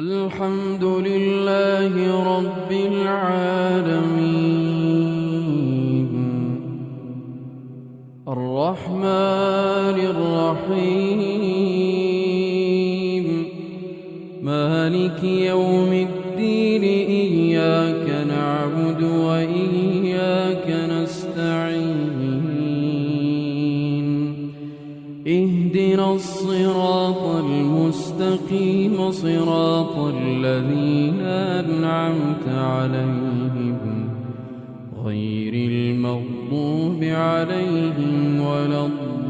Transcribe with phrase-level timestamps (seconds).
[0.00, 1.92] الحمد لله
[2.36, 3.20] رب العالمين.
[8.28, 11.79] الرحمن الرحيم.
[26.00, 34.08] الصراط المستقيم صراط الذين أنعمت عليهم.
[35.04, 39.20] غير المغضوب عليهم ولا الضالين.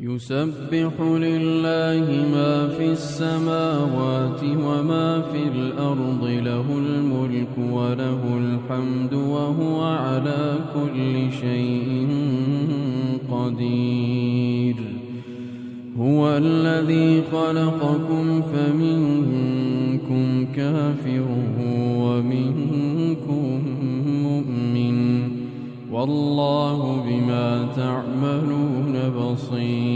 [0.00, 6.35] يسبح لله ما في السماوات وما في الأرض
[7.36, 12.08] الملك وله الحمد وهو على كل شيء
[13.30, 14.76] قدير.
[15.98, 21.24] هو الذي خلقكم فمنكم كافر
[21.98, 23.62] ومنكم
[24.22, 25.28] مؤمن.
[25.92, 29.95] والله بما تعملون بصير.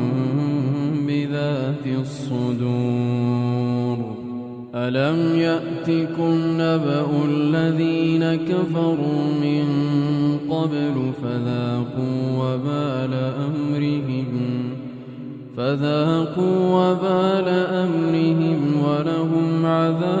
[2.01, 3.97] الصدور.
[4.75, 9.67] ألم يأتكم نبأ الذين كفروا من
[10.49, 13.13] قبل فذاقوا وبال
[13.47, 14.51] أمرهم
[15.57, 17.47] فذاقوا وبال
[17.83, 20.20] أمرهم ولهم عذاب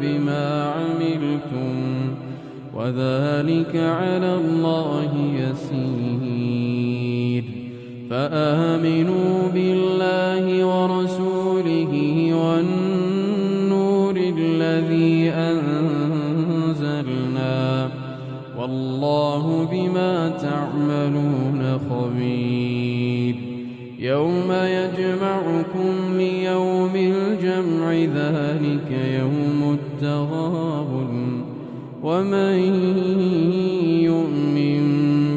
[0.00, 1.74] بما عملتم
[2.74, 7.44] وذلك على الله يسير.
[8.10, 11.92] فآمنوا بالله ورسوله
[12.34, 15.70] والنور الذي أنزلنا.
[18.58, 23.34] والله بما تعملون خبير.
[23.98, 28.90] يوم يجمعكم ليوم الجمع ذلك
[30.02, 31.44] يوم التغابن
[32.02, 32.58] ومن
[34.02, 34.82] يؤمن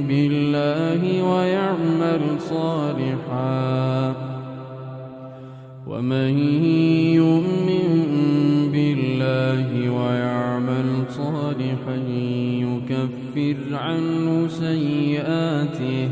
[0.07, 4.15] بالله ويعمل صالحا
[5.87, 6.37] ومن
[7.13, 7.91] يؤمن
[8.73, 11.97] بالله ويعمل صالحا
[12.65, 16.09] يكفر عنه سيئاته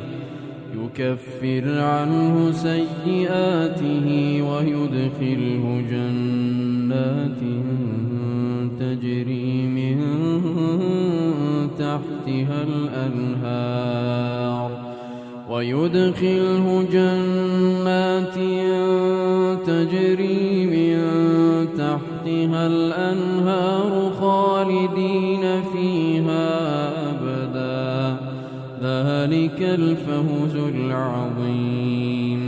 [0.83, 4.07] يكفر عنه سيئاته
[4.42, 7.42] ويدخله جنات
[8.94, 9.98] تجري من
[11.78, 14.69] تحتها الأنهار
[15.50, 18.34] ويدخله جنات
[19.68, 20.98] تجري من
[21.78, 25.44] تحتها الأنهار خالدين
[25.74, 26.48] فيها
[27.10, 28.18] أبدا.
[28.84, 32.44] ذلك الفوز العظيم.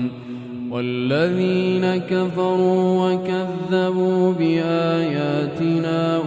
[0.72, 6.18] والذين كفروا وكذبوا بآياتنا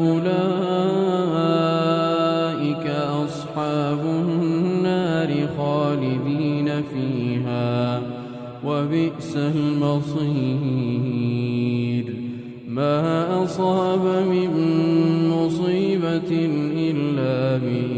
[1.29, 2.87] أولئك
[3.25, 8.03] أصحاب النار خالدين فيها
[8.65, 10.69] وبئس المصير.
[12.69, 14.51] ما أصاب من
[15.29, 16.31] مصيبة
[16.91, 17.98] إلا بإذن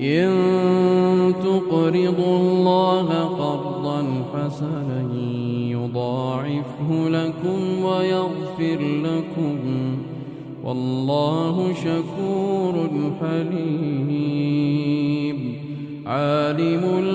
[0.00, 4.04] إن تقرضوا الله قرضا
[4.34, 5.12] حسنا
[5.70, 9.58] يضاعفه لكم ويغفر لكم.
[10.64, 12.74] والله شكور
[13.20, 14.58] حليم.
[16.06, 17.07] عالم